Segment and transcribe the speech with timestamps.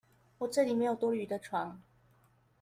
[0.39, 1.79] 我這裡沒有多餘的床